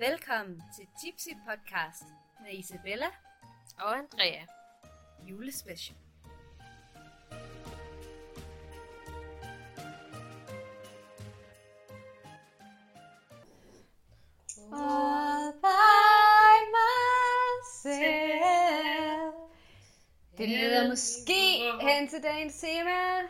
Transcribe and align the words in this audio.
Velkommen 0.00 0.62
til 0.76 0.86
Tipsy 1.02 1.28
Podcast 1.48 2.02
med 2.42 2.58
Isabella 2.58 3.06
Og 3.78 3.98
Andrea. 3.98 4.44
julespecial. 5.28 5.96
All 14.72 15.52
by 15.62 16.56
myself. 16.76 18.14
Det 20.38 20.48
leder 20.48 20.88
måske 20.88 21.72
hen 21.80 22.08
til 22.08 22.22
dagens 22.22 22.60
tema. 22.60 23.20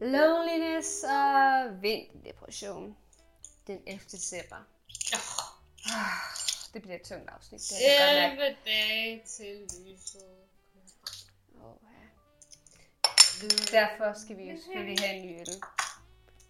Loneliness 0.00 1.04
og 1.04 1.82
vinterdepression. 1.82 2.96
Den 3.66 3.78
11. 3.86 4.00
december. 4.10 4.56
Ah, 5.12 5.53
Det 6.74 6.82
bliver 6.82 6.96
et 6.96 7.02
tungt 7.02 7.30
afsnit. 7.30 7.60
Det 7.70 8.00
er 8.00 8.30
det 8.30 8.38
godt 8.38 8.38
nok. 8.38 8.48
11 8.48 8.56
dage 8.64 9.22
til 9.26 9.54
lyset. 9.86 10.22
Åh, 11.54 11.76
ja. 11.82 12.04
Derfor 13.78 14.18
skal 14.18 14.36
vi 14.36 14.50
jo 14.50 14.56
selvfølgelig 14.56 14.98
have 15.00 15.16
en 15.16 15.26
ny 15.26 15.40
øl. 15.40 15.62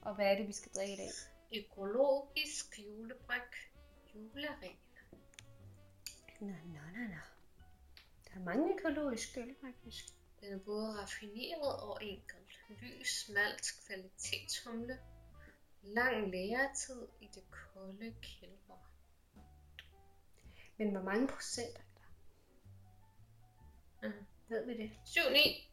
Og 0.02 0.14
hvad 0.14 0.26
er 0.26 0.36
det, 0.36 0.48
vi 0.48 0.52
skal 0.52 0.72
drikke 0.76 0.94
i 0.94 0.96
dag? 0.96 1.10
Økologisk 1.56 2.78
julebryg. 2.78 3.52
Julering. 4.14 4.78
Nå, 6.40 6.46
nå, 6.46 6.80
nå, 6.94 7.02
nå. 7.14 7.22
Der 8.24 8.40
er 8.40 8.44
mange 8.44 8.74
økologiske 8.74 9.40
øl, 9.40 9.54
faktisk. 9.60 10.04
Den 10.40 10.52
er 10.52 10.58
både 10.58 11.00
raffineret 11.00 11.80
og 11.82 12.04
enkel. 12.04 12.36
Lys, 12.68 13.28
malt, 13.28 13.66
kvalitetshumle. 13.86 14.98
Lang 15.82 16.30
læretid 16.30 17.08
i 17.20 17.28
det 17.34 17.44
kolde 17.50 18.14
kælder. 18.22 18.83
Men 20.78 20.90
hvor 20.90 21.02
mange 21.02 21.26
procent 21.28 21.76
er 21.76 21.80
der? 22.00 22.08
Mhm. 24.08 24.26
Ved 24.48 24.66
vi 24.66 24.76
det? 24.82 24.90
7-9. 25.06 25.64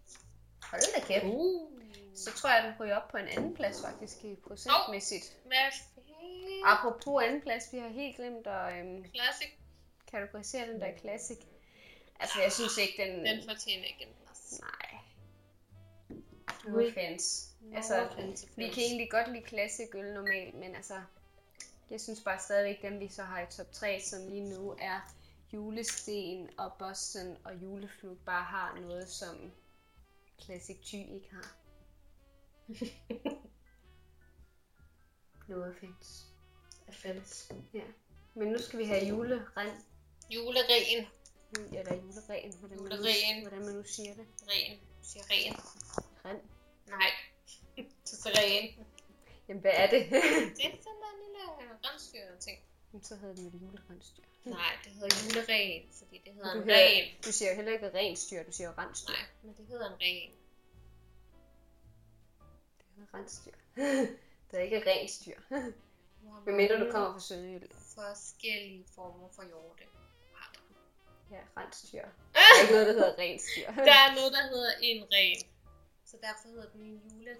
Hold 0.63 0.81
da 0.95 1.05
kæft. 1.07 1.25
Uh. 1.25 1.81
Så 2.15 2.33
tror 2.33 2.49
jeg, 2.49 2.63
den 2.63 2.73
ryger 2.79 2.95
op 2.95 3.07
på 3.07 3.17
en 3.17 3.27
anden 3.27 3.55
plads 3.55 3.81
faktisk 3.85 4.23
i 4.23 4.35
procentmæssigt. 4.47 5.37
Hvad 5.45 5.57
fanden? 5.95 6.63
Apropos 6.65 7.23
anden 7.23 7.41
plads, 7.41 7.73
vi 7.73 7.77
har 7.77 7.87
helt 7.89 8.15
glemt 8.15 8.47
at 8.47 8.79
øhm, 8.79 9.05
Classic. 9.15 9.49
kategorisere 10.11 10.67
den 10.67 10.81
der 10.81 10.97
classic. 10.97 11.37
Altså, 12.19 12.41
jeg 12.41 12.51
synes 12.51 12.77
ikke, 12.77 12.93
den... 13.03 13.25
Den 13.25 13.49
fortjener 13.49 13.85
ikke 13.85 14.03
en 14.03 14.13
plads. 14.25 14.59
Nej. 14.61 14.99
No 16.67 16.87
offense. 16.87 17.47
Altså, 17.75 18.05
offense, 18.05 18.47
vi 18.55 18.67
kan 18.69 18.83
egentlig 18.83 19.11
godt 19.11 19.31
lide 19.31 19.47
classic 19.47 19.89
øl 19.95 20.13
normalt, 20.13 20.53
men 20.55 20.75
altså... 20.75 21.01
Jeg 21.91 22.01
synes 22.01 22.21
bare 22.23 22.39
stadigvæk, 22.39 22.81
dem 22.81 22.99
vi 22.99 23.07
så 23.07 23.23
har 23.23 23.41
i 23.41 23.51
top 23.51 23.71
3, 23.71 24.01
som 24.01 24.27
lige 24.27 24.49
nu 24.49 24.75
er 24.79 25.13
Julesten 25.53 26.49
og 26.57 26.71
Boston 26.79 27.37
og 27.43 27.55
Juleflut, 27.55 28.17
bare 28.25 28.43
har 28.43 28.79
noget, 28.79 29.09
som 29.09 29.51
Classic 30.41 30.77
Ty 30.83 30.95
ikke 30.95 31.29
har. 31.31 31.57
no 35.47 35.63
offense. 35.69 36.25
Offense. 36.87 37.55
Ja. 37.73 37.83
Men 38.33 38.47
nu 38.47 38.57
skal 38.59 38.79
vi 38.79 38.83
have 38.85 39.07
juleren. 39.07 39.41
Juleren. 40.29 41.07
Eller 41.57 41.95
juleren, 41.95 42.53
hvordan 42.59 42.77
man, 42.81 42.89
nu, 42.89 42.95
Juleren. 42.95 43.41
hvordan 43.41 43.65
man 43.65 43.75
nu 43.75 43.83
siger 43.83 44.13
det. 44.15 44.27
Ren. 44.47 44.79
Siger 45.01 45.23
ren. 45.29 45.55
Ren. 46.25 46.41
Nej. 46.87 47.11
Siger 48.05 48.33
ren. 48.37 48.85
Jamen, 49.51 49.61
hvad 49.61 49.71
er 49.75 49.89
det? 49.89 50.01
Det 50.09 50.65
er 50.65 50.77
sådan 50.85 51.01
der 51.03 51.13
lille 51.23 51.41
rensdyr 51.85 52.39
ting. 52.39 52.59
Jamen, 52.93 53.03
så 53.03 53.15
hedder 53.15 53.35
det 53.35 53.43
jo 53.43 53.49
julerensdyr. 53.57 54.23
Nej, 54.45 54.73
det 54.83 54.91
hedder 54.91 55.15
juleren, 55.23 55.83
fordi 55.99 56.21
det 56.25 56.33
hedder 56.33 56.53
Du, 56.53 56.61
en 56.61 56.63
hedder, 56.63 56.79
ren. 56.79 57.23
du 57.25 57.31
siger 57.31 57.49
jo 57.49 57.55
heller 57.55 57.71
ikke 57.71 57.91
rensdyr, 57.93 58.43
du 58.43 58.51
siger 58.51 58.67
jo 58.67 58.73
rensdyr. 58.77 59.13
Nej, 59.13 59.25
men 59.43 59.55
det 59.57 59.65
hedder 59.67 59.85
en 59.89 59.97
ren. 60.01 60.31
Det 62.77 62.85
hedder 62.95 63.17
rensdyr. 63.17 63.51
det 64.51 64.59
er 64.59 64.63
ikke 64.63 64.83
rensdyr. 64.91 65.39
Hvad 66.43 66.53
mindre 66.61 66.85
du 66.85 66.91
kommer 66.91 67.13
fra 67.13 67.19
Sønderjylland. 67.19 67.71
Forskellige 67.95 68.85
former 68.95 69.29
for 69.35 69.43
hjorte. 69.43 69.83
Ja, 71.31 71.41
rensdyr. 71.57 72.05
Der 72.35 72.39
er 72.39 72.61
ikke 72.61 72.73
noget, 72.73 72.87
der 72.87 72.93
hedder 72.93 73.17
rensdyr. 73.17 73.65
Der 73.65 73.97
er 74.05 74.15
noget, 74.15 74.31
der 74.33 74.43
hedder 74.53 74.71
en 74.81 75.03
ren. 75.13 75.50
Så 76.11 76.17
derfor 76.21 76.47
hedder 76.47 76.69
den 76.73 76.81
en 76.81 77.01
juleren. 77.09 77.37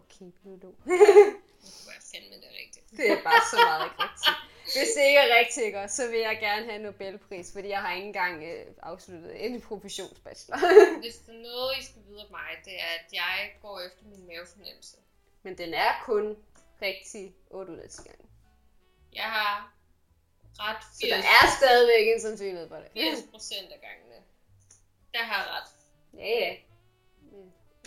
Okay, 0.00 0.30
du. 0.62 0.66
Nu 0.66 0.74
kunne 0.84 1.94
jeg 1.98 2.04
fandme 2.12 2.36
det 2.42 2.50
rigtigt. 2.62 2.90
Det 2.90 3.10
er 3.10 3.22
bare 3.22 3.42
så 3.50 3.56
meget 3.68 3.84
ikke 3.88 4.02
rigtigt. 4.06 4.36
Hvis 4.76 4.90
det 4.96 5.02
ikke 5.10 5.20
er 5.26 5.30
rigtigt, 5.40 5.92
så 5.98 6.02
vil 6.10 6.20
jeg 6.28 6.36
gerne 6.46 6.64
have 6.68 6.76
en 6.76 6.82
Nobelpris, 6.82 7.52
fordi 7.52 7.68
jeg 7.68 7.80
har 7.80 7.92
ikke 7.94 8.06
engang 8.06 8.34
øh, 8.50 8.66
afsluttet 8.82 9.44
en 9.46 9.60
professionsbachelor. 9.60 10.58
Hvis 11.04 11.16
der 11.26 11.32
er 11.32 11.42
noget, 11.50 11.72
I 11.80 11.82
skal 11.84 12.00
vide 12.08 12.20
om 12.24 12.30
mig, 12.30 12.50
det 12.64 12.74
er, 12.86 12.92
at 13.00 13.08
jeg 13.12 13.38
går 13.62 13.80
efter 13.86 14.04
min 14.12 14.26
mavefornemmelse. 14.26 14.96
Men 15.42 15.58
den 15.58 15.74
er 15.74 15.92
kun 16.04 16.36
rigtig 16.82 17.34
8 17.50 17.72
ud 17.72 17.78
af 17.78 17.88
10 17.90 18.02
gange. 18.08 18.26
Jeg 19.14 19.28
har 19.36 19.72
ret 20.58 20.82
Så 20.82 21.00
80, 21.00 21.10
der 21.10 21.16
er 21.16 21.46
stadigvæk 21.58 22.14
en 22.14 22.20
sandsynlighed 22.20 22.68
for 22.68 22.76
det. 22.76 22.88
80 22.92 23.22
procent 23.30 23.68
af 23.72 23.80
gangene. 23.80 24.18
Der 25.14 25.22
har 25.22 25.42
ret. 25.56 25.68
Ja, 26.20 26.28
ja. 26.44 26.56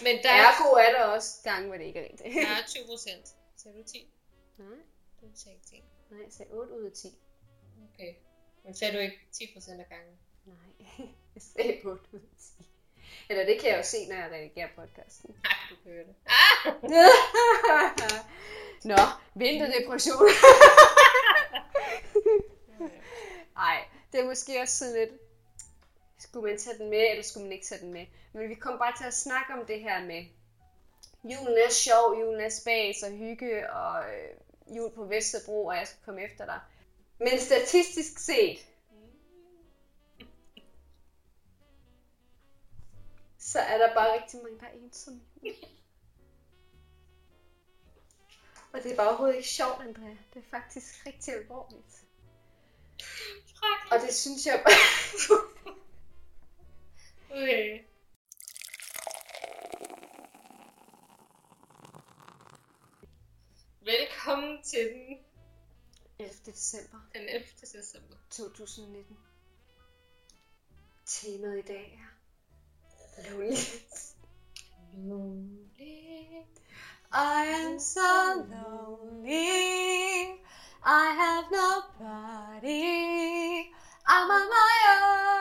Men 0.03 0.23
der 0.23 0.29
er, 0.29 0.47
Ergo 0.47 0.73
er 0.73 0.91
der 0.97 1.03
også 1.03 1.29
gange, 1.43 1.67
hvor 1.67 1.77
det 1.77 1.83
ikke 1.85 1.99
er 1.99 2.03
rigtigt. 2.03 2.35
der 2.35 2.41
er 2.63 2.67
20 2.67 2.85
procent. 2.85 3.27
Sagde 3.57 3.77
du 3.77 3.83
10? 3.83 4.13
Nej, 4.57 4.67
Du 5.21 5.25
sagde 5.35 5.55
ikke 5.55 5.67
10. 5.67 5.83
nej, 6.09 6.19
jeg 6.23 6.31
sagde 6.33 6.51
8 6.51 6.73
ud 6.73 6.83
af 6.83 6.91
10. 6.91 7.07
Okay. 7.93 8.13
Men 8.63 8.75
sagde 8.75 8.93
du 8.93 8.99
ikke 8.99 9.19
10 9.31 9.53
procent 9.53 9.79
af 9.81 9.85
gangen? 9.89 10.17
Nej, 10.45 10.87
jeg 11.35 11.41
sagde 11.41 11.79
8 11.83 12.03
ud 12.13 12.19
af 12.19 12.37
10. 12.59 12.65
Eller 13.29 13.45
det 13.45 13.61
kan 13.61 13.69
jeg 13.69 13.77
jo 13.77 13.83
se, 13.83 14.07
når 14.07 14.15
jeg 14.15 14.31
redigerer 14.31 14.67
podcasten. 14.75 15.35
Nej, 15.43 15.53
du 15.69 15.75
kan 15.83 15.91
høre 15.91 16.03
det. 16.05 16.15
Ah! 16.25 16.73
Nå, 18.91 18.97
vinterdepression. 19.35 20.27
Nej, 23.55 23.83
det 24.11 24.19
er 24.19 24.25
måske 24.25 24.61
også 24.61 24.77
sådan 24.77 24.93
lidt, 24.93 25.09
skulle 26.19 26.49
man 26.49 26.59
tage 26.59 26.77
den 26.77 26.89
med, 26.89 27.09
eller 27.09 27.23
skulle 27.23 27.43
man 27.43 27.53
ikke 27.53 27.65
tage 27.65 27.81
den 27.81 27.93
med? 27.93 28.05
Men 28.33 28.49
vi 28.49 28.55
kom 28.55 28.77
bare 28.77 28.97
til 28.97 29.05
at 29.05 29.13
snakke 29.13 29.53
om 29.53 29.65
det 29.65 29.79
her 29.81 30.05
med, 30.05 30.25
julen 31.23 31.57
er 31.57 31.69
sjov, 31.69 32.19
julen 32.19 32.41
er 32.41 32.49
spas 32.49 33.03
og 33.03 33.11
hygge, 33.11 33.73
og 33.73 34.03
øh, 34.13 34.77
jul 34.77 34.91
på 34.91 35.05
Vesterbro, 35.05 35.65
og 35.65 35.75
jeg 35.75 35.87
skal 35.87 35.99
komme 36.05 36.23
efter 36.23 36.45
dig. 36.45 36.59
Men 37.19 37.39
statistisk 37.39 38.19
set, 38.19 38.59
så 43.37 43.59
er 43.59 43.77
der 43.77 43.93
bare 43.93 44.21
rigtig 44.21 44.39
mange, 44.43 44.59
der 44.59 44.65
er 44.65 44.71
ensomme. 44.71 45.21
Og 48.73 48.83
det 48.83 48.91
er 48.91 48.95
bare 48.95 49.07
overhovedet 49.07 49.35
ikke 49.35 49.47
sjovt, 49.47 49.81
Andrea. 49.81 50.15
Det 50.33 50.39
er 50.39 50.49
faktisk 50.49 51.05
rigtig 51.05 51.33
alvorligt. 51.33 52.03
Og 53.91 53.99
det 54.01 54.13
synes 54.15 54.45
jeg 54.45 54.63
bare... 54.65 55.39
Okay. 57.31 57.81
Velkommen 63.81 64.63
til 64.63 64.79
den, 64.79 65.17
11. 66.19 66.33
december 66.45 66.97
den 67.13 67.21
11. 67.21 67.47
december. 67.61 68.15
2019. 68.31 69.17
Temaet 71.05 71.59
i 71.59 71.61
dag 71.61 72.01
er 73.17 73.31
loneliness. 73.31 74.15
Lonely. 74.93 76.45
I 77.13 77.45
am 77.65 77.79
so 77.79 78.35
lonely. 78.35 79.45
I 80.85 81.05
have 81.21 81.45
nobody. 81.51 82.79
I'm 84.07 84.31
on 84.31 84.49
my 84.49 84.73
own. 84.93 85.38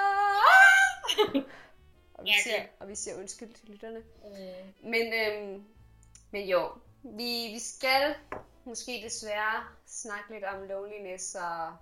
Og, 2.28 2.32
vi 2.32 2.34
Jeg 2.34 2.40
siger, 2.42 2.66
og 2.80 2.88
vi 2.88 2.94
siger 2.94 3.18
undskyld 3.18 3.54
til 3.54 3.68
lytterne. 3.68 3.98
Mm. 4.24 4.90
Men, 4.90 5.12
øhm, 5.12 5.64
men 6.30 6.48
jo, 6.48 6.72
vi, 7.02 7.48
vi 7.52 7.58
skal 7.58 8.14
måske 8.64 9.00
desværre 9.04 9.64
snakke 9.86 10.32
lidt 10.32 10.44
om 10.44 10.62
loneliness 10.62 11.34
og 11.34 11.76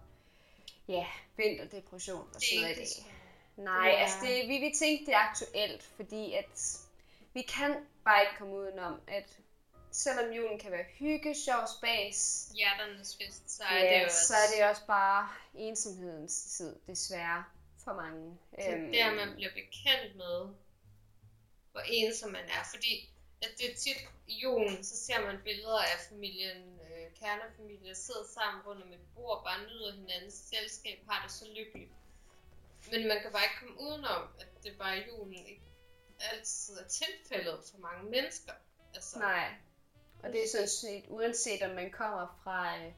ja, 0.88 1.06
vinterdepression 1.36 2.28
og 2.34 2.40
sådan 2.40 2.62
noget 2.62 2.76
i 2.76 2.80
dag. 2.80 3.12
Nej, 3.56 3.88
Ja. 3.88 3.96
altså 3.96 4.16
det, 4.22 4.48
vi, 4.48 4.58
vi 4.58 4.74
tænkte 4.78 5.06
det 5.06 5.14
er 5.14 5.28
aktuelt, 5.28 5.82
fordi 5.82 6.32
at 6.32 6.78
vi 7.34 7.42
kan 7.42 7.76
bare 8.04 8.22
ikke 8.22 8.34
komme 8.38 8.54
udenom, 8.54 9.00
at 9.08 9.38
selvom 9.90 10.30
julen 10.32 10.58
kan 10.58 10.72
være 10.72 10.84
hygge, 10.98 11.34
sjov, 11.34 11.66
spas, 11.78 12.48
Hjerternes 12.54 13.16
fest, 13.16 13.50
så 13.50 13.62
er 13.64 13.78
ja, 13.78 13.98
det 13.98 14.04
også... 14.04 14.26
så 14.26 14.34
er 14.34 14.56
det 14.56 14.70
også 14.70 14.86
bare 14.86 15.28
ensomhedens 15.54 16.44
tid, 16.56 16.76
desværre, 16.86 17.44
for 17.86 17.94
mange. 18.02 18.38
Det 18.56 18.66
er 18.74 18.76
der, 18.96 19.08
man 19.20 19.34
bliver 19.34 19.52
bekendt 19.62 20.16
med, 20.22 20.38
hvor 21.72 21.82
ensom 21.98 22.30
man 22.30 22.46
er. 22.56 22.62
Fordi 22.74 22.92
at 23.42 23.50
det 23.58 23.66
er 23.70 23.76
tit 23.84 24.00
i 24.26 24.34
julen, 24.42 24.84
så 24.84 24.96
ser 25.06 25.20
man 25.26 25.36
billeder 25.44 25.82
af 25.92 25.98
familien, 26.10 26.62
øh, 26.84 27.04
kernefamilie, 27.20 27.94
sidder 27.94 28.26
sammen 28.36 28.62
rundt 28.66 28.82
om 28.82 28.92
et 28.92 29.06
bord, 29.14 29.44
bare 29.44 29.60
nyder 29.68 29.92
hinandens 29.92 30.34
selskab, 30.34 30.98
har 31.08 31.22
det 31.24 31.32
så 31.32 31.46
lykkeligt. 31.58 31.92
Men 32.92 33.08
man 33.08 33.18
kan 33.22 33.32
bare 33.32 33.44
ikke 33.48 33.58
komme 33.60 33.80
udenom, 33.80 34.22
at 34.40 34.48
det 34.64 34.78
bare 34.78 34.98
i 34.98 35.02
julen 35.08 35.46
ikke 35.46 35.62
altid 36.32 36.74
er 36.74 36.88
tilfældet 36.88 37.58
for 37.70 37.78
mange 37.78 38.10
mennesker. 38.10 38.52
Altså, 38.94 39.18
Nej. 39.18 39.48
Og 40.22 40.32
det 40.32 40.44
er 40.44 40.48
sådan 40.48 40.68
set, 40.68 41.04
uanset 41.08 41.62
om 41.62 41.74
man 41.74 41.90
kommer 41.90 42.40
fra 42.44 42.78
øh, 42.78 42.92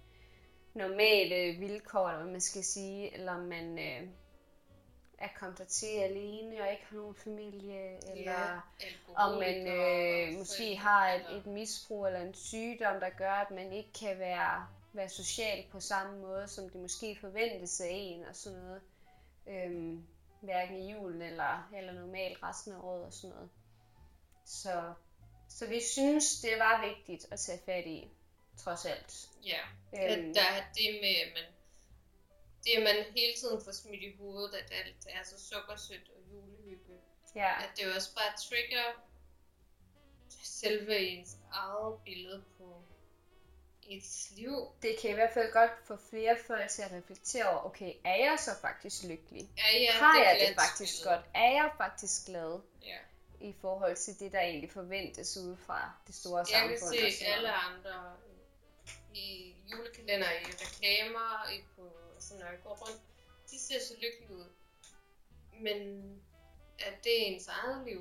normale 0.75 1.59
vilkår, 1.59 2.09
eller 2.09 2.23
hvad 2.23 2.33
man 2.33 2.41
skal 2.41 2.65
sige, 2.65 3.15
eller 3.15 3.33
om 3.33 3.41
man 3.41 3.79
øh, 3.79 4.09
er 5.19 5.29
kommet 5.39 5.59
dertil 5.59 5.99
alene 5.99 6.63
og 6.63 6.71
ikke 6.71 6.85
har 6.91 6.97
nogen 6.97 7.15
familie, 7.15 8.11
eller 8.17 8.61
om 9.15 9.39
man 9.39 9.67
øh, 9.67 10.39
måske 10.39 10.77
har 10.77 11.13
et, 11.13 11.37
et 11.37 11.47
misbrug 11.47 12.07
eller 12.07 12.21
en 12.21 12.35
sygdom, 12.35 13.01
der 13.01 13.11
gør, 13.11 13.33
at 13.33 13.51
man 13.51 13.73
ikke 13.73 13.93
kan 14.01 14.19
være, 14.19 14.67
være 14.93 15.09
social 15.09 15.65
på 15.73 15.81
samme 15.81 16.21
måde, 16.21 16.49
som 16.49 16.71
det 16.71 16.81
måske 16.81 17.19
forventes 17.21 17.81
af 17.81 17.89
en 17.91 18.25
og 18.25 18.37
sådan 18.37 18.59
noget. 18.59 18.81
Øhm, 19.47 20.07
hverken 20.41 20.77
i 20.77 20.93
julen 20.93 21.23
eller, 21.23 21.69
eller 21.77 21.93
normalt 21.93 22.43
resten 22.43 22.73
af 22.73 22.79
året 22.83 23.05
og 23.05 23.13
sådan 23.13 23.35
noget. 23.35 23.51
Så, 24.45 24.93
så 25.49 25.67
vi 25.67 25.81
synes, 25.81 26.41
det 26.41 26.59
var 26.59 26.87
vigtigt 26.87 27.33
at 27.33 27.41
tage 27.41 27.61
fat 27.67 27.87
i, 27.87 28.11
trods 28.57 28.85
alt. 28.85 29.29
Ja, 29.45 29.61
øhm, 29.93 30.35
der 30.35 30.41
er 30.41 30.63
det 30.75 30.99
med, 31.01 31.15
at 31.27 31.33
man, 31.35 31.58
det 32.65 32.71
at 32.77 32.83
man 32.83 32.97
hele 33.17 33.35
tiden 33.41 33.65
får 33.65 33.73
smidt 33.73 34.03
i 34.03 34.17
hovedet, 34.19 34.55
at 34.55 34.73
alt 34.73 35.07
er 35.09 35.23
så 35.25 35.37
sukkersødt 35.49 36.09
og 36.17 36.21
julehygge. 36.33 36.97
Ja. 37.35 37.53
At 37.63 37.71
det 37.77 37.95
også 37.97 38.15
bare 38.15 38.33
trigger 38.49 38.87
selve 40.43 40.99
ens 40.99 41.37
eget 41.53 41.99
billede 42.05 42.45
på 42.59 42.83
et 43.83 44.03
liv. 44.31 44.55
Det 44.83 44.99
kan 45.01 45.11
i 45.11 45.15
hvert 45.15 45.31
fald 45.35 45.53
godt 45.53 45.71
få 45.87 45.97
flere 46.11 46.37
folk 46.47 46.71
til 46.71 46.83
at 46.83 46.93
reflektere 46.93 47.49
over, 47.49 47.65
okay, 47.67 47.93
er 48.05 48.15
jeg 48.17 48.37
så 48.39 48.51
faktisk 48.61 49.03
lykkelig? 49.05 49.51
Ja, 49.59 49.79
ja, 49.79 49.93
Har 49.93 50.13
det 50.19 50.25
jeg 50.25 50.41
er 50.43 50.47
det 50.49 50.55
faktisk 50.61 51.03
glansbilledet. 51.03 51.25
godt? 51.25 51.31
Er 51.35 51.51
jeg 51.53 51.71
faktisk 51.77 52.27
glad 52.27 52.61
Ja. 52.83 52.99
i 53.41 53.55
forhold 53.61 53.97
til 53.97 54.19
det, 54.21 54.33
der 54.33 54.41
egentlig 54.41 54.71
forventes 54.73 55.37
ude 55.37 55.57
fra 55.67 55.93
det 56.07 56.15
store 56.15 56.39
Jeg 56.39 56.47
samfund? 56.49 56.99
kan 56.99 57.07
og 57.07 57.13
se 57.13 57.25
alle 57.25 57.53
andre 57.53 58.17
i 59.15 59.55
julekalender, 59.71 60.31
i 60.31 60.45
reklamer, 60.45 61.51
i 61.51 61.65
på, 61.77 61.99
sådan, 62.21 62.41
når 62.41 62.47
jeg 62.51 62.59
går 62.65 62.75
rundt, 62.89 63.01
de 63.51 63.59
ser 63.61 63.81
så 63.81 63.95
lykkelige 64.03 64.33
ud. 64.39 64.47
Men 65.61 65.79
er 66.79 66.91
det 67.05 67.29
ens 67.33 67.49
eget 67.49 67.85
liv? 67.87 68.01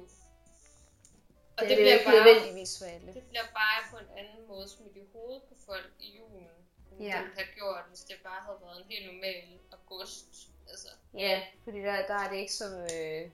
Og 1.58 1.62
Det, 1.64 1.70
det 1.70 1.78
bliver 1.78 1.94
ikke 2.00 2.12
nødvendigvis 2.12 2.78
for 2.80 2.86
alle. 2.86 3.14
det 3.14 3.24
bliver 3.30 3.44
bare 3.54 3.82
på 3.92 3.98
en 3.98 4.18
anden 4.18 4.48
måde 4.48 4.70
smidt 4.70 4.96
i 4.98 5.04
hovedet 5.14 5.44
på 5.50 5.56
folk 5.66 5.92
i 6.00 6.18
julen, 6.18 6.48
end 6.92 7.02
Ja. 7.02 7.18
det 7.26 7.32
have 7.36 7.48
gjort, 7.56 7.84
hvis 7.90 8.00
det 8.00 8.16
bare 8.24 8.42
havde 8.46 8.58
været 8.62 8.78
en 8.82 8.88
helt 8.90 9.06
normal 9.14 9.60
august. 9.72 10.50
Altså, 10.70 10.88
Ja, 11.14 11.48
fordi 11.64 11.78
der, 11.80 12.08
der 12.08 12.14
er 12.14 12.30
det 12.32 12.38
ikke 12.38 12.54
så, 12.54 12.88
øh, 12.96 13.32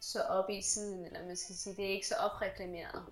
så 0.00 0.22
oppe 0.22 0.56
i 0.56 0.62
siden, 0.62 1.04
eller 1.06 1.26
man 1.26 1.36
skal 1.36 1.54
sige, 1.54 1.76
det 1.76 1.84
er 1.84 1.88
ikke 1.90 2.06
så 2.08 2.14
opreklameret. 2.16 3.04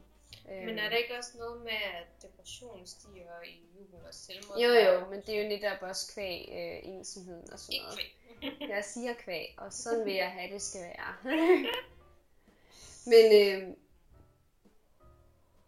Øh, 0.51 0.67
men 0.67 0.79
er 0.79 0.89
der 0.89 0.97
ikke 0.97 1.19
også 1.19 1.39
noget 1.39 1.63
med, 1.63 1.73
at 1.73 2.23
depressionen 2.23 2.87
stiger 2.87 3.43
i 3.47 3.63
julen 3.75 4.07
og 4.07 4.15
selvmord? 4.15 4.59
Jo 4.59 4.69
jo, 4.69 5.11
men 5.11 5.21
det 5.21 5.29
er 5.39 5.43
jo 5.43 5.49
netop 5.49 5.83
også 5.83 6.13
kvæg 6.15 6.49
øh, 6.49 6.89
ensomheden 6.95 7.53
og 7.53 7.59
sådan 7.59 7.75
Ikke 7.75 7.85
noget. 7.85 7.99
kvæg. 7.99 8.69
Jeg 8.69 8.85
siger 8.85 9.15
kvæg, 9.15 9.55
og 9.59 9.73
sådan 9.73 10.05
vil 10.05 10.15
jeg 10.15 10.31
have, 10.31 10.53
det 10.53 10.63
skal 10.63 10.81
være. 10.81 11.17
Men 13.13 13.25
øh, 13.25 13.77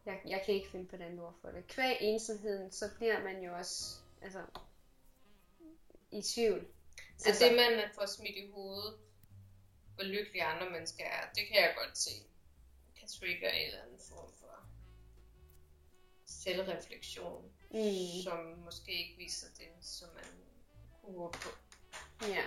jeg, 0.06 0.20
jeg 0.26 0.42
kan 0.46 0.54
ikke 0.54 0.68
finde 0.68 0.86
på 0.86 0.96
den 0.96 1.18
ord 1.18 1.34
for 1.40 1.48
det. 1.48 1.66
Kvæg 1.66 1.96
ensomheden, 2.00 2.72
så 2.72 2.90
bliver 2.96 3.22
man 3.22 3.42
jo 3.42 3.54
også 3.54 3.94
altså, 4.22 4.42
i 6.10 6.22
tvivl. 6.22 6.66
Så 7.18 7.28
altså, 7.28 7.44
det, 7.44 7.54
man 7.56 7.90
får 7.94 8.06
smidt 8.06 8.36
i 8.36 8.50
hovedet, 8.54 8.94
hvor 9.94 10.04
lykkelige 10.04 10.44
andre 10.44 10.70
mennesker 10.70 11.04
er, 11.04 11.30
det 11.34 11.46
kan 11.48 11.56
jeg 11.56 11.74
godt 11.76 11.98
se, 11.98 12.10
kan 13.04 13.10
trigge 13.20 13.52
en 13.52 13.66
eller 13.66 13.82
anden 13.82 13.98
form 13.98 14.30
for 14.40 14.64
selvreflektion, 16.26 17.50
Mm. 17.70 18.22
som 18.22 18.38
måske 18.64 18.92
ikke 18.92 19.14
viser 19.18 19.46
det, 19.58 19.68
som 19.80 20.08
man 20.14 20.24
kunne 21.02 21.18
håbe 21.18 21.38
på. 21.38 21.48
Ja. 22.28 22.42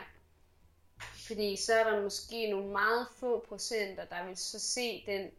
Fordi 1.27 1.56
så 1.56 1.74
er 1.74 1.83
der 1.92 2.01
måske 2.01 2.50
nogle 2.51 2.71
meget 2.71 3.07
få 3.15 3.45
procenter, 3.48 4.06
der 4.06 4.25
vil 4.27 4.38
så 4.38 4.59
se 4.59 5.04
den 5.06 5.31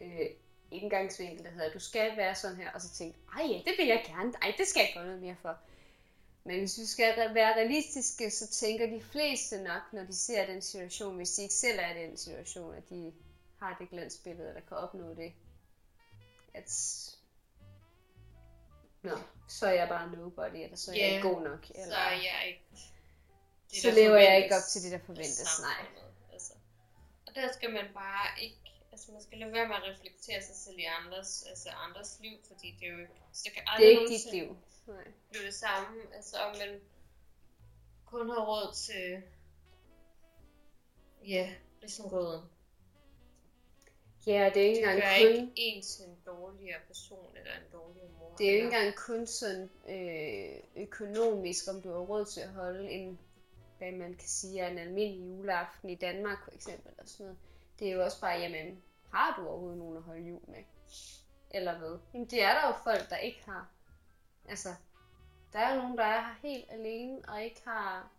øh, 0.00 0.26
indgangsvinkel, 0.70 1.44
der 1.44 1.50
hedder, 1.50 1.72
du 1.72 1.78
skal 1.80 2.16
være 2.16 2.34
sådan 2.34 2.56
her, 2.56 2.70
og 2.72 2.80
så 2.80 2.90
tænke, 2.90 3.18
ej 3.36 3.42
det 3.64 3.74
vil 3.78 3.86
jeg 3.86 4.04
gerne, 4.06 4.32
ej 4.42 4.54
det 4.58 4.66
skal 4.66 4.80
jeg 4.80 4.90
gøre 4.94 5.04
noget 5.06 5.22
mere 5.22 5.36
for. 5.42 5.58
Men 6.44 6.58
hvis 6.58 6.78
vi 6.78 6.84
skal 6.86 7.14
re- 7.14 7.34
være 7.34 7.54
realistiske, 7.54 8.30
så 8.30 8.48
tænker 8.48 8.86
de 8.86 9.00
fleste 9.02 9.62
nok, 9.62 9.82
når 9.92 10.04
de 10.04 10.14
ser 10.16 10.46
den 10.46 10.62
situation, 10.62 11.16
hvis 11.16 11.30
de 11.30 11.42
ikke 11.42 11.54
selv 11.54 11.78
er 11.82 11.94
i 11.96 12.02
den 12.06 12.16
situation, 12.16 12.74
at 12.74 12.90
de 12.90 13.12
har 13.60 13.76
det 13.78 13.90
glansbillede, 13.90 14.48
eller 14.48 14.60
kan 14.60 14.76
opnå 14.76 15.14
det, 15.14 15.32
at 16.54 16.70
Nå, 19.02 19.18
så 19.48 19.66
er 19.66 19.70
jeg 19.70 19.88
bare 19.88 20.10
nobody, 20.10 20.56
eller 20.56 20.76
så 20.76 20.90
er 20.90 20.94
jeg 20.94 21.08
Ja, 21.08 21.16
ikke 21.16 21.28
god 21.28 21.42
nok. 21.42 21.70
Eller... 21.70 21.84
Så 21.84 21.94
er 21.94 22.10
jeg 22.10 22.44
ikke... 22.48 22.64
det, 23.70 23.82
så 23.82 23.90
lever 23.90 24.16
jeg 24.16 24.44
ikke 24.44 24.56
op 24.56 24.62
til 24.72 24.82
det, 24.82 24.92
der 24.92 25.06
forventes. 25.06 25.60
Nej. 25.60 25.86
Altså. 26.32 26.52
Og 27.26 27.34
der 27.34 27.52
skal 27.52 27.70
man 27.72 27.86
bare 27.94 28.42
ikke... 28.42 28.56
Altså 28.92 29.12
man 29.12 29.22
skal 29.22 29.38
lade 29.38 29.52
være 29.52 29.68
med 29.68 29.76
at 29.76 29.82
reflektere 29.82 30.42
sig 30.42 30.56
selv 30.56 30.78
i 30.78 30.84
andres, 30.84 31.44
altså 31.48 31.68
andres 31.68 32.18
liv, 32.20 32.38
fordi 32.46 32.76
det 32.80 32.88
er 32.88 32.92
jo 32.92 32.98
ikke... 32.98 33.20
Så 33.32 33.42
det 33.44 33.52
kan 33.52 33.62
Det 33.78 33.86
er 33.86 33.90
ikke 33.90 34.14
dit 34.14 34.32
liv. 34.32 34.56
Nej. 34.86 35.04
blive 35.30 35.46
det 35.46 35.54
samme. 35.54 36.14
Altså 36.14 36.36
om 36.38 36.56
man 36.58 36.80
kun 38.06 38.30
har 38.30 38.44
råd 38.46 38.74
til... 38.74 39.22
Ja, 41.26 41.54
risengrøden. 41.82 42.50
Ja, 44.26 44.50
det 44.54 44.62
er 44.62 44.66
ikke 44.66 44.86
Det 44.86 44.92
engang 44.92 45.20
ikke 45.20 45.40
kun, 45.40 45.52
en 45.56 45.82
til 45.82 46.04
en 46.04 46.16
dårligere 46.26 46.80
person 46.86 47.36
eller 47.36 47.52
en 47.52 47.72
dårligere 47.72 48.08
mor. 48.18 48.36
det 48.38 48.46
er 48.46 48.50
jo 48.50 48.56
ikke 48.56 48.66
engang 48.66 48.96
kun 48.96 49.26
sådan 49.26 49.70
øh, 49.88 50.82
økonomisk, 50.82 51.64
om 51.68 51.82
du 51.82 51.92
har 51.92 51.98
råd 51.98 52.24
til 52.24 52.40
at 52.40 52.48
holde 52.48 52.90
en, 52.90 53.18
hvad 53.78 53.92
man 53.92 54.14
kan 54.14 54.28
sige, 54.28 54.60
er 54.60 54.68
en 54.68 54.78
almindelig 54.78 55.28
juleaften 55.28 55.90
i 55.90 55.94
Danmark 55.94 56.44
for 56.44 56.50
eksempel. 56.54 56.92
Og 56.98 57.08
sådan 57.08 57.26
noget. 57.26 57.38
Det 57.78 57.88
er 57.88 57.92
jo 57.92 58.04
også 58.04 58.20
bare, 58.20 58.40
jamen, 58.40 58.82
har 59.12 59.34
du 59.38 59.48
overhovedet 59.48 59.78
nogen 59.78 59.96
at 59.96 60.02
holde 60.02 60.22
jul 60.22 60.40
med? 60.48 60.64
Eller 61.50 61.78
hvad? 61.78 61.98
Jamen, 62.14 62.26
det 62.26 62.42
er 62.42 62.54
der 62.54 62.66
jo 62.66 62.74
folk, 62.84 63.10
der 63.10 63.16
ikke 63.16 63.42
har. 63.44 63.68
Altså, 64.48 64.68
der 65.52 65.58
er 65.58 65.74
jo 65.74 65.80
nogen, 65.80 65.98
der 65.98 66.04
er 66.04 66.20
her 66.20 66.48
helt 66.48 66.64
alene 66.70 67.18
og 67.28 67.42
ikke 67.42 67.60
har... 67.64 68.10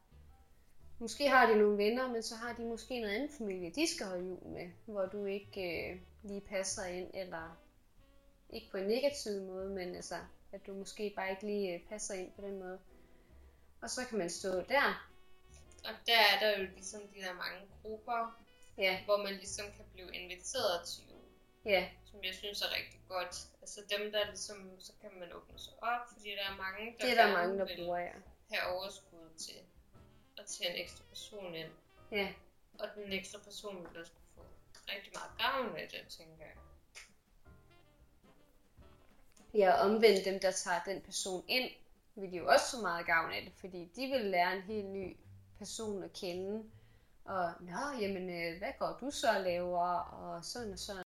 Måske 1.01 1.29
har 1.29 1.45
de 1.45 1.55
nogle 1.55 1.77
venner, 1.77 2.07
men 2.07 2.23
så 2.23 2.35
har 2.35 2.53
de 2.53 2.61
måske 2.61 2.99
noget 2.99 3.15
andet 3.15 3.31
familie, 3.37 3.71
de 3.71 3.95
skal 3.95 4.05
holde 4.05 4.27
jul 4.27 4.47
med, 4.47 4.69
hvor 4.85 5.05
du 5.05 5.25
ikke 5.25 5.91
øh, 5.91 5.99
lige 6.23 6.41
passer 6.41 6.85
ind, 6.85 7.11
eller 7.13 7.57
ikke 8.49 8.71
på 8.71 8.77
en 8.77 8.87
negativ 8.87 9.41
måde, 9.41 9.69
men 9.69 9.95
altså, 9.95 10.15
at 10.51 10.67
du 10.67 10.73
måske 10.73 11.13
bare 11.15 11.29
ikke 11.29 11.45
lige 11.45 11.73
øh, 11.73 11.81
passer 11.89 12.13
ind 12.13 12.31
på 12.31 12.41
den 12.41 12.59
måde. 12.59 12.79
Og 13.81 13.89
så 13.89 14.01
kan 14.09 14.17
man 14.17 14.29
stå 14.29 14.49
der. 14.49 15.07
Og 15.85 15.93
der 16.07 16.19
er 16.33 16.39
der 16.39 16.59
jo 16.59 16.63
ligesom 16.63 17.01
de 17.01 17.21
der 17.21 17.33
mange 17.33 17.61
grupper, 17.81 18.41
Ja, 18.77 19.03
hvor 19.05 19.17
man 19.17 19.33
ligesom 19.33 19.65
kan 19.65 19.85
blive 19.93 20.15
inviteret 20.15 20.87
til 20.87 21.03
jul. 21.09 21.25
ja, 21.65 21.89
Som 22.05 22.23
jeg 22.23 22.33
synes 22.33 22.61
er 22.61 22.75
rigtig 22.75 23.01
godt. 23.07 23.35
Altså 23.61 23.81
dem 23.89 24.11
der 24.11 24.25
ligesom, 24.27 24.79
så 24.79 24.91
kan 25.01 25.09
man 25.19 25.33
åbne 25.33 25.59
sig 25.59 25.73
op, 25.81 26.01
fordi 26.13 26.29
der 26.29 26.53
er 26.53 26.57
mange, 26.57 26.95
der 26.99 27.05
det 27.05 27.19
er 27.19 27.25
der 27.25 27.33
mange, 27.33 27.59
der 27.59 27.67
bruger, 27.75 27.97
ja. 27.97 28.11
have 28.51 28.73
overskud 28.73 29.29
til 29.37 29.55
at 30.41 30.47
tage 30.47 30.69
en 30.69 30.81
ekstra 30.83 31.03
person 31.09 31.55
ind. 31.55 31.71
Ja, 32.11 32.33
Og 32.79 32.87
den 32.95 33.13
ekstra 33.13 33.39
person 33.39 33.75
vil 33.77 33.99
også 33.99 34.11
kunne 34.11 34.45
få 34.45 34.49
rigtig 34.93 35.11
meget 35.15 35.31
gavn 35.37 35.77
af 35.77 35.87
det, 35.89 36.07
tænker 36.09 36.45
jeg. 36.45 36.55
ja 39.53 39.73
og 39.73 39.79
omvendt 39.79 40.25
dem, 40.25 40.39
der 40.39 40.51
tager 40.51 40.83
den 40.83 41.01
person 41.01 41.43
ind, 41.47 41.69
vil 42.15 42.33
jo 42.33 42.47
også 42.47 42.65
få 42.75 42.81
meget 42.81 43.05
gavn 43.05 43.31
af 43.31 43.41
det, 43.41 43.53
fordi 43.59 43.91
de 43.95 44.07
vil 44.07 44.25
lære 44.25 44.55
en 44.55 44.61
helt 44.61 44.85
ny 44.87 45.17
person 45.57 46.03
at 46.03 46.13
kende. 46.13 46.63
Og, 47.25 47.53
nå, 47.59 47.99
jamen, 48.01 48.29
øh, 48.29 48.57
hvad 48.57 48.71
går 48.79 48.97
du 49.01 49.11
så 49.11 49.27
og 49.37 49.41
laver, 49.41 49.99
og 49.99 50.45
sådan 50.45 50.73
og 50.73 50.79
sådan. 50.79 51.03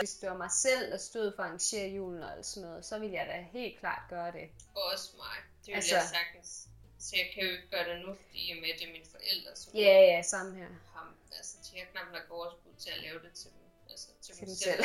Hvis 0.00 0.14
det 0.20 0.30
var 0.30 0.36
mig 0.36 0.50
selv, 0.50 0.90
der 0.92 0.96
stod 0.98 1.32
for 1.36 1.42
at 1.42 1.46
arrangere 1.48 1.88
julen 1.88 2.22
og 2.22 2.44
sådan 2.44 2.68
noget, 2.68 2.84
så 2.84 2.98
ville 2.98 3.14
jeg 3.14 3.26
da 3.26 3.46
helt 3.58 3.78
klart 3.78 4.02
gøre 4.10 4.32
det. 4.32 4.46
Og 4.74 4.82
også 4.92 5.08
mig. 5.16 5.36
Det 5.60 5.66
vil 5.66 5.74
Altså- 5.74 5.94
jeg 5.96 6.08
sagtens. 6.18 6.66
Så 6.98 7.16
jeg 7.16 7.28
kan 7.34 7.42
jo 7.46 7.50
ikke 7.56 7.68
gøre 7.70 7.86
det 7.90 7.96
nu, 8.06 8.10
i 8.32 8.44
og 8.52 8.58
med, 8.62 8.68
at 8.72 8.76
det 8.80 8.88
er 8.88 8.92
mine 8.92 9.10
forældre, 9.16 9.56
som 9.56 9.74
Ja, 9.74 9.96
ja, 10.12 10.22
samme 10.22 10.56
her. 10.60 10.68
ham. 10.96 11.08
Altså, 11.38 11.54
de 11.66 11.78
har 11.78 11.86
knap 11.92 12.08
nok 12.12 12.26
overskud 12.30 12.74
til 12.78 12.90
at 12.90 13.00
lave 13.06 13.18
det 13.24 13.32
til 13.40 13.50
dem. 13.50 13.64
Altså, 13.90 14.08
til, 14.22 14.34
Til 14.34 14.46
dem 14.46 14.54
selv. 14.54 14.84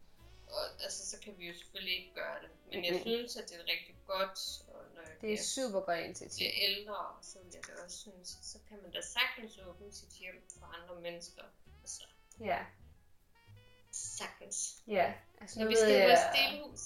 og 0.54 0.62
altså, 0.84 1.10
så 1.10 1.16
kan 1.24 1.32
vi 1.38 1.44
jo 1.48 1.54
selvfølgelig 1.60 1.94
ikke 2.00 2.14
gøre 2.14 2.36
det. 2.42 2.50
Men 2.72 2.84
jeg 2.84 2.92
Mhm. 2.92 3.02
synes, 3.02 3.36
at 3.36 3.44
det 3.48 3.56
er 3.62 3.64
rigtig 3.74 3.96
godt, 4.06 4.38
og 4.72 4.80
når 4.94 5.02
jeg 5.02 5.10
Det 5.20 5.32
er 5.32 5.36
bliver, 5.36 5.42
super 5.58 5.80
godt 5.80 6.00
initiativ. 6.08 6.38
bliver 6.38 6.52
ældre, 6.68 6.98
så 7.22 7.38
vil 7.42 7.50
jeg 7.54 7.62
da 7.68 7.72
også 7.84 7.98
synes, 7.98 8.28
så 8.52 8.58
kan 8.68 8.76
man 8.82 8.90
da 8.96 9.00
sagtens 9.16 9.52
åbne 9.68 9.92
sit 9.92 10.12
hjem 10.22 10.38
for 10.58 10.66
andre 10.76 10.94
mennesker. 11.06 11.42
Altså, 11.82 12.02
Ja, 12.40 12.60
sagtens. 14.00 14.82
ja. 14.86 15.12
Altså, 15.40 15.60
Når 15.60 15.66
vi 15.66 15.76
skal 15.76 15.88
jeg- 15.92 16.04
i 16.04 16.08
vores 16.10 16.26
delhus. 16.38 16.80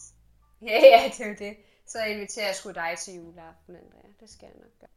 Ja, 0.63 0.79
ja, 0.93 1.11
det 1.13 1.21
er 1.25 1.29
jo 1.29 1.37
det. 1.39 1.57
Så 1.87 1.99
inviterer 2.05 2.47
jeg 2.47 2.55
sgu 2.57 2.71
dig 2.71 2.97
til 2.99 3.15
juleaften, 3.15 3.77
Andrea. 3.77 4.11
Det 4.21 4.31
skal 4.31 4.47
jeg 4.47 4.57
nok 4.65 4.75
gøre. 4.81 4.91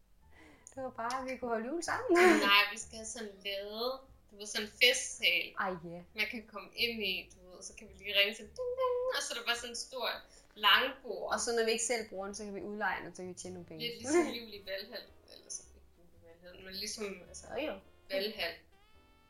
Det 0.75 0.83
var 0.83 0.89
bare, 0.89 1.15
at 1.21 1.25
vi 1.31 1.37
kunne 1.37 1.49
holde 1.55 1.67
jul 1.67 1.83
sammen. 1.83 2.09
Nej, 2.49 2.61
vi 2.73 2.77
skal 2.79 2.95
have 3.01 3.05
sådan 3.15 3.33
lavet, 3.45 3.91
du 4.31 4.33
ved, 4.37 4.45
sådan 4.45 4.67
en 4.67 4.73
festsal, 4.83 5.45
Ej, 5.59 5.69
ja. 5.93 5.99
man 6.19 6.25
kan 6.31 6.41
komme 6.53 6.69
ind 6.75 7.03
i, 7.03 7.13
du 7.33 7.39
ved, 7.49 7.63
så 7.63 7.73
kan 7.77 7.87
vi 7.89 7.93
lige 8.03 8.19
ringe 8.19 8.33
til 8.35 8.45
ding, 8.57 8.71
ding, 8.81 8.95
og 9.17 9.21
så 9.23 9.27
er 9.33 9.37
der 9.39 9.45
bare 9.45 9.55
sådan 9.55 9.69
en 9.69 9.75
stor 9.89 10.07
langbord. 10.55 11.33
Og 11.33 11.39
så 11.39 11.49
når 11.55 11.65
vi 11.65 11.71
ikke 11.71 11.83
selv 11.93 12.09
bruger 12.09 12.25
den, 12.25 12.35
så 12.35 12.43
kan 12.43 12.55
vi 12.55 12.61
udleje 12.61 12.99
den, 12.99 13.07
og 13.07 13.13
så 13.15 13.21
kan 13.23 13.29
vi 13.29 13.33
tjene 13.41 13.53
nogle 13.53 13.67
penge. 13.67 13.81
Lidt 13.87 13.97
ligesom 14.01 14.25
jul 14.39 14.53
i 14.59 14.61
Valhall, 14.69 15.05
eller 15.33 15.49
så 15.49 15.61
ikke 15.75 15.89
jul 15.97 16.07
i 16.17 16.19
Valhall, 16.27 16.65
men 16.65 16.73
ligesom 16.73 17.05
altså, 17.29 17.45
Så 17.55 17.61
jo. 17.67 17.73
Valhall, 18.11 18.53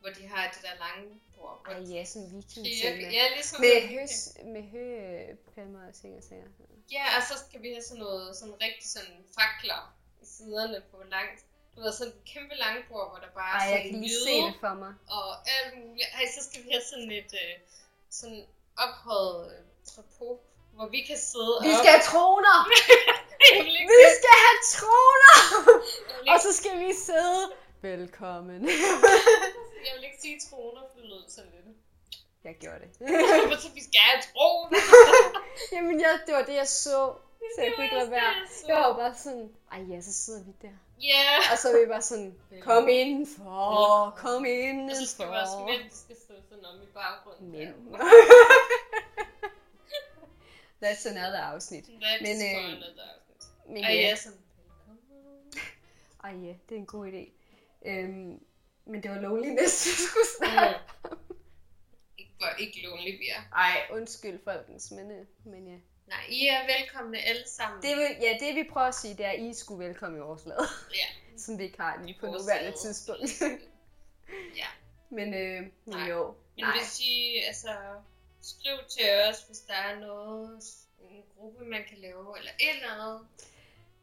hvor 0.00 0.10
de 0.18 0.22
har 0.32 0.42
det 0.54 0.60
der 0.66 0.74
lange 0.86 1.08
bord. 1.36 1.56
Ej, 1.70 1.78
ja, 1.94 2.04
sådan 2.04 2.42
kirke, 2.54 2.68
viking 2.96 3.12
ja, 3.12 3.24
ligesom 3.36 3.60
Med 3.60 3.74
en- 3.82 3.88
høs, 3.88 4.14
med 4.54 4.62
høpalmer 4.74 5.82
og 5.88 5.94
ting 6.00 6.12
og 6.20 6.22
sager. 6.28 6.48
Ja, 6.96 7.04
og 7.16 7.22
så 7.28 7.34
skal 7.44 7.62
vi 7.62 7.68
have 7.74 7.82
sådan 7.90 8.02
noget, 8.04 8.36
sådan 8.36 8.54
rigtig 8.66 8.86
sådan 8.96 9.16
fakler 9.38 9.80
i 10.22 10.26
siderne 10.36 10.78
på 10.90 10.96
langt. 11.16 11.40
Du 11.76 11.80
ved, 11.82 11.92
sådan 11.92 12.12
et 12.12 12.20
kæmpe 12.32 12.54
langbord, 12.54 13.06
hvor 13.10 13.18
der 13.24 13.30
bare 13.40 13.54
er 13.56 13.60
Ej, 13.60 13.68
jeg 13.72 13.78
sådan 13.78 13.90
kan 13.92 14.00
lige 14.00 14.20
se 14.28 14.34
det 14.46 14.54
for 14.64 14.74
mig. 14.82 14.92
og 15.16 15.28
alt 15.56 15.70
muligt. 15.82 16.08
Ej, 16.18 16.24
så 16.36 16.40
skal 16.46 16.60
vi 16.64 16.68
have 16.74 16.84
sådan 16.92 17.10
et 17.20 17.32
øh, 17.44 17.54
sådan 18.10 18.42
ophøjet 18.84 19.40
øh, 19.54 19.60
trapot, 19.90 20.38
hvor 20.76 20.86
vi 20.94 21.00
kan 21.08 21.18
sidde 21.30 21.54
Vi 21.64 21.70
op. 21.72 21.78
skal 21.80 21.90
have 21.96 22.04
troner! 22.12 22.56
Jeg 23.54 23.64
Vi 24.00 24.06
skal 24.20 24.34
have 24.46 24.58
troner! 24.76 25.36
jeg 26.26 26.34
Og 26.34 26.40
så 26.44 26.50
skal 26.60 26.74
vi 26.84 26.92
sidde. 27.08 27.42
Velkommen. 27.82 28.68
jeg 29.88 29.94
vil 29.96 30.04
ikke 30.04 30.20
sige 30.20 30.40
troner, 30.50 30.80
for 30.92 31.00
det 31.00 31.08
lød 31.08 31.24
sådan 31.28 31.50
lidt. 31.50 31.76
Jeg 32.44 32.54
gjorde 32.60 32.80
det. 32.84 32.90
så 33.62 33.68
vi 33.74 33.80
skal 33.80 34.00
have 34.08 34.22
troner. 34.22 34.78
Jamen, 35.72 36.00
jeg, 36.00 36.20
det 36.26 36.34
var 36.34 36.42
det, 36.42 36.54
jeg 36.54 36.68
så. 36.68 37.14
Så 37.56 37.62
jeg 37.62 37.72
kunne 37.74 37.84
ikke 37.84 37.96
lade 37.96 38.10
være. 38.10 38.34
Det 38.62 38.68
Jeg 38.68 38.76
var 38.76 38.96
bare 38.96 39.14
sådan, 39.14 39.52
ej 39.72 39.80
ja, 39.90 40.00
så 40.00 40.12
sidder 40.12 40.44
vi 40.44 40.52
der. 40.62 40.74
Ja. 41.02 41.52
Og 41.52 41.58
så 41.58 41.68
er 41.68 41.80
vi 41.80 41.86
bare 41.88 42.02
sådan, 42.02 42.34
kom 42.60 42.88
indenfor, 42.88 44.14
kom 44.16 44.42
Og 44.90 44.96
så 44.96 45.06
skal 45.06 45.26
vores 45.26 45.48
indenfor. 45.50 45.66
mænd, 45.66 45.90
de 45.90 45.96
skal 45.96 46.16
stå 46.16 46.34
sådan 46.48 46.64
om 46.64 46.82
i 46.82 46.86
baggrunden. 46.94 47.52
Mænd. 47.52 47.74
That's 50.82 51.08
another 51.08 51.40
afsnit. 51.40 51.84
That's 51.84 52.22
Men, 52.22 52.36
øh, 52.36 52.64
another 52.64 53.02
afsnit. 53.14 53.48
Men 53.68 53.84
Ej, 53.84 53.90
ja, 53.90 54.00
ja, 54.00 54.16
sådan, 54.16 54.38
ej 56.24 56.30
ja, 56.30 56.54
det 56.68 56.74
er 56.74 56.78
en 56.78 56.86
god 56.86 57.06
idé. 57.12 57.30
Øhm, 57.86 58.40
men 58.88 59.02
det 59.02 59.10
var 59.10 59.20
loneliness, 59.20 59.86
vi 59.86 59.90
skulle 59.90 60.30
snakke. 60.38 60.80
Ikke, 62.18 62.32
hvor 62.38 62.48
ikke 62.58 62.86
lonely 62.86 63.18
vi 63.18 63.28
er. 63.28 63.42
Ej, 63.56 63.86
undskyld 63.90 64.40
folkens, 64.44 64.90
men, 64.90 65.10
øh, 65.10 65.26
men 65.44 65.66
ja. 65.66 65.78
Nej, 66.06 66.24
I 66.28 66.46
er 66.46 66.78
velkomne 66.78 67.18
alle 67.18 67.48
sammen. 67.48 67.82
Det, 67.82 67.96
vil, 67.96 68.16
ja, 68.20 68.36
det 68.40 68.54
vi 68.54 68.68
prøver 68.72 68.86
at 68.86 68.94
sige, 68.94 69.14
det 69.14 69.26
er, 69.26 69.30
at 69.30 69.40
I 69.40 69.54
skulle 69.54 69.86
velkommen 69.86 70.20
i 70.20 70.22
vores 70.22 70.46
lade. 70.46 70.68
Ja. 70.94 71.06
Som 71.42 71.58
vi 71.58 71.64
ikke 71.64 71.80
har 71.80 72.02
lige 72.02 72.16
på 72.20 72.26
nuværende 72.26 72.72
tidspunkt. 72.82 73.40
ja. 74.56 74.66
men, 75.16 75.34
øh, 75.34 75.62
men 75.62 75.72
Nej. 75.86 76.08
jo. 76.08 76.34
Men 76.56 76.66
hvis 76.78 77.00
I, 77.00 77.36
altså, 77.46 77.76
skriv 78.42 78.76
til 78.88 79.04
os, 79.28 79.42
hvis 79.42 79.58
der 79.58 79.74
er 79.74 80.00
noget, 80.00 80.60
en 81.00 81.22
gruppe, 81.36 81.64
man 81.64 81.84
kan 81.88 81.98
lave, 81.98 82.38
eller 82.38 82.50
et 82.60 82.74
eller 82.74 82.92
andet. 82.94 83.26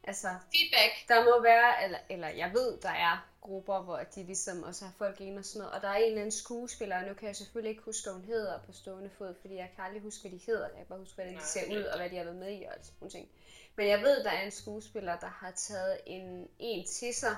Altså, 0.03 0.27
Feedback. 0.27 1.07
der 1.07 1.23
må 1.25 1.41
være, 1.43 1.83
eller, 1.83 1.99
eller 2.09 2.27
jeg 2.27 2.51
ved, 2.53 2.77
der 2.81 2.89
er 2.89 3.27
grupper, 3.45 3.81
hvor 3.81 3.97
de 4.15 4.23
ligesom 4.23 4.63
også 4.63 4.85
har 4.85 4.93
folk 4.97 5.21
ind 5.21 5.37
og 5.37 5.45
sådan 5.45 5.59
noget. 5.59 5.75
Og 5.75 5.81
der 5.81 5.87
er 5.87 5.95
en 5.95 6.05
eller 6.05 6.21
anden 6.21 6.31
skuespiller, 6.31 7.01
og 7.01 7.07
nu 7.07 7.13
kan 7.13 7.27
jeg 7.27 7.35
selvfølgelig 7.35 7.69
ikke 7.69 7.83
huske, 7.83 8.09
hvad 8.09 8.13
hun 8.13 8.25
hedder 8.25 8.59
på 8.65 8.71
stående 8.71 9.09
fod, 9.17 9.33
fordi 9.41 9.55
jeg 9.55 9.71
kan 9.75 9.83
aldrig 9.83 10.01
huske, 10.01 10.21
hvad 10.21 10.39
de 10.39 10.45
hedder. 10.45 10.67
Jeg 10.67 10.77
kan 10.77 10.85
bare 10.85 10.99
huske, 10.99 11.15
hvordan 11.15 11.35
de 11.35 11.43
ser 11.43 11.61
er 11.61 11.77
ud, 11.77 11.83
og 11.83 11.97
hvad 11.97 12.09
de 12.09 12.17
har 12.17 12.23
været 12.23 12.37
med 12.37 12.51
i, 12.59 12.63
og 12.63 12.73
alt 12.73 12.85
sådan 12.85 13.09
ting. 13.09 13.29
Men 13.75 13.87
jeg 13.87 14.01
ved, 14.01 14.23
der 14.23 14.31
er 14.31 14.41
en 14.45 14.51
skuespiller, 14.51 15.19
der 15.19 15.27
har 15.27 15.51
taget 15.51 15.99
en, 16.05 16.47
en 16.59 16.85
til 16.85 17.13
sig, 17.13 17.37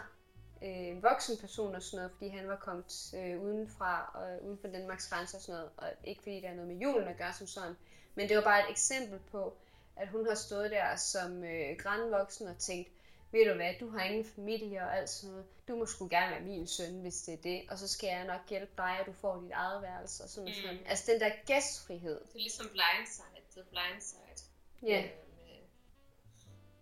øh, 0.62 0.88
en 0.88 1.04
voksen 1.04 1.38
person 1.38 1.76
og 1.76 1.82
sådan 1.82 1.98
noget, 1.98 2.12
fordi 2.12 2.28
han 2.30 2.48
var 2.48 2.56
kommet 2.56 3.14
øh, 3.16 3.42
udenfra, 3.42 4.12
og 4.14 4.46
uden 4.46 4.58
for 4.58 4.68
Danmarks 4.68 5.08
grænser 5.10 5.38
og 5.38 5.42
sådan 5.42 5.56
noget, 5.56 5.72
og 5.78 5.88
ikke 6.04 6.22
fordi 6.22 6.42
der 6.42 6.50
er 6.50 6.56
noget 6.56 6.68
med 6.68 6.78
julen 6.78 7.08
at 7.08 7.18
gøre 7.18 7.34
som 7.34 7.48
sådan. 7.48 7.76
Men 8.16 8.30
det 8.30 8.38
var 8.38 8.44
bare 8.44 8.60
et 8.60 8.72
eksempel 8.72 9.20
på, 9.32 9.58
at 9.96 10.08
hun 10.08 10.28
har 10.28 10.36
stået 10.36 10.72
der 10.72 10.96
som 10.96 11.44
øh, 11.44 11.78
grænvoksen 11.78 12.48
og 12.48 12.58
tænkt, 12.58 12.90
ved 13.32 13.50
du 13.50 13.54
hvad, 13.54 13.74
du 13.80 13.90
har 13.90 14.04
ingen 14.04 14.26
familie 14.26 14.82
og 14.82 14.98
alt 14.98 15.10
sådan 15.10 15.32
noget. 15.32 15.46
Du 15.68 15.76
må 15.76 15.86
sgu 15.86 16.08
gerne 16.08 16.32
være 16.32 16.42
min 16.42 16.68
søn, 16.68 17.02
hvis 17.02 17.22
det 17.22 17.34
er 17.34 17.42
det. 17.42 17.64
Og 17.70 17.78
så 17.78 17.88
skal 17.88 18.08
jeg 18.08 18.26
nok 18.26 18.50
hjælpe 18.50 18.72
dig, 18.78 19.00
og 19.00 19.06
du 19.06 19.14
får 19.14 19.42
dit 19.42 19.52
eget 19.52 19.82
værelse 19.82 20.24
og 20.24 20.30
sådan 20.30 20.50
mm. 20.50 20.54
Sådan. 20.56 20.80
Altså 20.86 21.12
den 21.12 21.22
der 21.22 21.32
gæstfrihed. 21.46 22.20
Det 22.20 22.36
er 22.36 22.40
ligesom 22.40 22.66
Blindside, 22.70 23.42
The 23.52 23.64
Blindside. 23.72 24.50
Ja. 24.84 25.04
Øh, 25.04 25.10
Med 25.48 25.60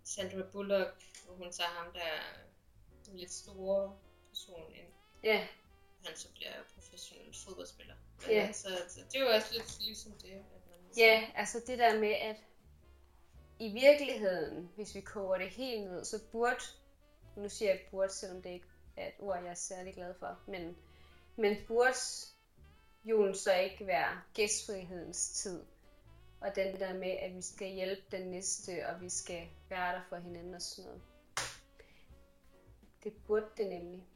Sandra 0.04 0.42
Bullock, 0.52 1.02
hvor 1.26 1.34
hun 1.34 1.52
tager 1.52 1.70
ham 1.70 1.92
der 1.92 2.10
den 3.06 3.18
lidt 3.18 3.32
store 3.32 3.96
person 4.28 4.72
ind. 4.74 4.86
Ja, 5.22 5.46
Han 6.06 6.16
så 6.16 6.28
bliver 6.34 6.52
professionel 6.74 7.36
fodboldspiller. 7.44 7.94
Ja. 8.28 8.46
altså, 8.46 8.68
så 8.88 9.00
det 9.12 9.20
er 9.20 9.24
jo 9.24 9.30
også 9.30 9.48
lidt 9.52 9.80
ligesom 9.80 10.12
det, 10.12 10.30
at 10.32 10.62
man 10.70 10.78
ja, 10.96 11.30
altså 11.34 11.62
det 11.66 11.78
der 11.78 11.98
med, 11.98 12.12
at 12.12 12.36
i 13.58 13.72
virkeligheden, 13.72 14.70
hvis 14.76 14.94
vi 14.94 15.00
koger 15.00 15.38
det 15.38 15.48
helt 15.48 15.84
ned, 15.84 16.04
så 16.04 16.20
burde, 16.32 16.60
nu 17.36 17.48
siger 17.48 17.70
jeg 17.70 17.80
burde, 17.90 18.12
selvom 18.12 18.42
det 18.42 18.50
ikke 18.50 18.66
er 18.96 19.06
et 19.06 19.14
ord, 19.18 19.38
jeg 19.42 19.50
er 19.50 19.54
særlig 19.54 19.94
glad 19.94 20.14
for, 20.18 20.38
men, 20.46 20.76
men 21.36 21.56
burde 21.68 21.96
julen 23.04 23.34
så 23.34 23.54
ikke 23.54 23.86
være 23.86 24.20
gæstfrihedens 24.34 25.28
tid? 25.28 25.62
Og 26.40 26.56
den 26.56 26.80
der 26.80 26.94
med, 26.94 27.10
at 27.10 27.36
vi 27.36 27.42
skal 27.42 27.68
hjælpe 27.68 28.02
den 28.10 28.26
næste, 28.30 28.86
og 28.86 29.00
vi 29.00 29.08
skal 29.08 29.48
være 29.68 29.94
der 29.94 30.02
for 30.08 30.16
hinanden 30.16 30.54
og 30.54 30.62
sådan 30.62 30.84
noget. 30.84 31.02
Det 33.04 33.12
burde 33.26 33.46
det 33.56 33.66
nemlig 33.66 34.06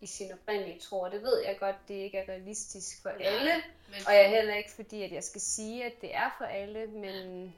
i 0.00 0.06
sin 0.06 0.32
oprindelige 0.32 0.80
tro. 0.80 1.00
Og 1.00 1.10
det 1.10 1.22
ved 1.22 1.44
jeg 1.44 1.56
godt, 1.60 1.76
det 1.88 1.94
ikke 1.94 2.18
er 2.18 2.28
realistisk 2.28 3.02
for 3.02 3.08
Nej, 3.10 3.22
alle. 3.22 3.52
Men, 3.88 4.00
Og 4.06 4.14
jeg 4.14 4.24
er 4.24 4.28
heller 4.28 4.54
ikke 4.54 4.70
fordi, 4.70 5.02
at 5.02 5.12
jeg 5.12 5.24
skal 5.24 5.40
sige, 5.40 5.84
at 5.84 5.92
det 6.00 6.14
er 6.14 6.34
for 6.38 6.44
alle, 6.44 6.86
men 6.86 7.54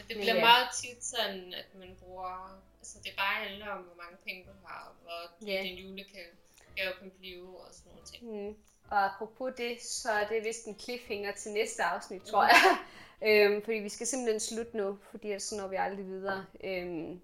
men 0.00 0.08
det 0.08 0.16
bliver 0.16 0.34
ja. 0.34 0.40
meget 0.40 0.68
tit 0.82 1.04
sådan, 1.04 1.54
at 1.54 1.74
man 1.74 1.96
bruger... 2.00 2.62
Altså, 2.80 2.98
det 3.04 3.12
bare 3.16 3.44
handler 3.44 3.68
om, 3.68 3.82
hvor 3.82 3.96
mange 4.02 4.16
penge 4.24 4.44
du 4.44 4.66
har, 4.66 4.88
og 4.88 4.94
hvor 5.02 5.48
Ja. 5.50 5.62
din 5.62 5.78
julegave 5.78 6.92
kan 7.00 7.10
blive, 7.18 7.60
og 7.60 7.74
sådan 7.74 7.92
nogle 7.92 8.06
ting. 8.06 8.48
Mm. 8.48 8.56
Og 8.90 9.04
apropos 9.04 9.52
det, 9.56 9.82
så 9.82 10.10
er 10.10 10.28
det 10.28 10.44
vist 10.44 10.64
en 10.66 10.78
cliffhanger 10.80 11.32
til 11.32 11.52
næste 11.52 11.82
afsnit, 11.82 12.22
tror 12.22 12.44
jeg. 12.44 12.78
øhm, 13.28 13.62
fordi 13.64 13.76
vi 13.76 13.88
skal 13.88 14.06
simpelthen 14.06 14.40
slutte 14.40 14.76
nu, 14.76 14.98
fordi 15.10 15.38
så 15.38 15.56
når 15.56 15.68
vi 15.68 15.76
aldrig 15.76 16.06
videre. 16.06 16.46
Øhm, 16.64 17.20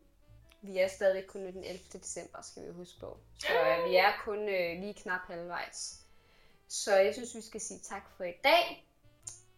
vi 0.62 0.78
er 0.78 0.88
stadig 0.88 1.26
kun 1.26 1.40
den 1.40 1.64
11. 1.64 1.78
december, 1.92 2.42
skal 2.42 2.66
vi 2.66 2.73
huske 2.73 3.00
på. 3.00 3.18
Så 3.38 3.52
øh, 3.52 3.90
vi 3.90 3.97
er 3.97 4.12
kun 4.25 4.38
øh, 4.49 4.80
lige 4.80 4.95
knap 4.95 5.21
halvvejs. 5.26 6.00
Så 6.68 6.97
jeg 6.97 7.14
synes, 7.14 7.35
vi 7.35 7.40
skal 7.40 7.61
sige 7.61 7.80
tak 7.80 8.02
for 8.16 8.25
i 8.25 8.35
dag. 8.45 8.87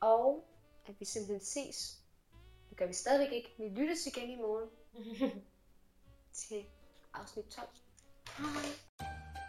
Og 0.00 0.44
at 0.87 0.94
vi 1.00 1.04
simpelthen 1.04 1.40
ses. 1.44 1.98
Det 2.78 2.85
gør 2.85 2.88
vi 2.88 2.94
stadigvæk 2.94 3.32
ikke. 3.32 3.54
Vi 3.58 3.68
lyttes 3.68 4.06
igen 4.06 4.30
i 4.30 4.37
morgen 4.37 4.70
til 6.32 6.64
afsnit 7.14 7.44
12. 7.44 7.68
Hej. 8.38 9.48